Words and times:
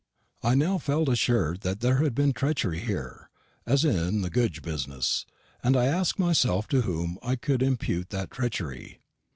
I 0.41 0.55
now 0.55 0.79
felt 0.79 1.09
assured 1.09 1.61
that 1.61 1.81
there 1.81 1.97
had 1.97 2.15
been 2.15 2.33
treachery 2.33 2.79
here, 2.79 3.29
as 3.67 3.85
in 3.85 4.21
the 4.23 4.31
Goodge 4.31 4.63
business; 4.63 5.27
and 5.63 5.77
I 5.77 5.85
asked 5.85 6.17
myself 6.17 6.67
to 6.69 6.81
whom 6.81 7.19
could 7.41 7.61
I 7.61 7.67
impute 7.67 8.09
that 8.09 8.31
treachery? 8.31 8.99